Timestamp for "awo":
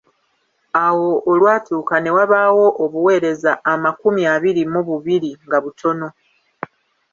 0.85-1.09